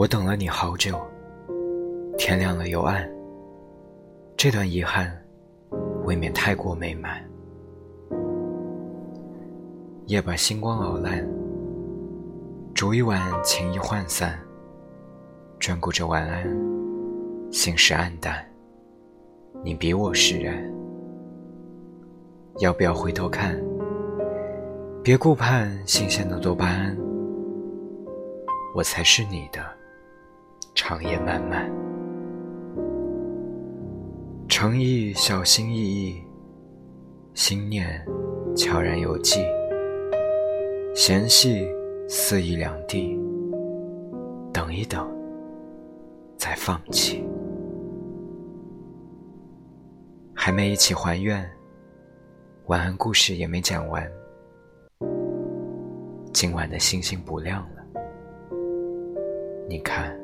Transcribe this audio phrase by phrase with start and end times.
[0.00, 0.98] 我等了你好久，
[2.16, 3.06] 天亮了又暗，
[4.34, 5.14] 这段遗憾
[6.04, 7.22] 未免太过美满。
[10.06, 11.22] 夜把星光熬烂，
[12.72, 14.38] 煮一碗情意涣散，
[15.60, 16.48] 眷顾着晚安，
[17.52, 18.42] 心事黯淡。
[19.62, 20.64] 你比我释然，
[22.60, 23.54] 要不要回头看？
[25.02, 26.96] 别顾盼新鲜的多巴胺，
[28.74, 29.78] 我才是你的。
[30.90, 31.70] 长夜漫漫，
[34.48, 36.20] 诚意小心翼翼，
[37.32, 38.04] 心念
[38.56, 39.38] 悄然有迹，
[40.92, 41.64] 嫌隙
[42.08, 43.16] 肆意两地，
[44.52, 45.08] 等一等，
[46.36, 47.24] 再放弃。
[50.34, 51.48] 还没一起还愿，
[52.66, 54.10] 晚安故事也没讲完，
[56.32, 57.84] 今晚的星星不亮了，
[59.68, 60.19] 你看。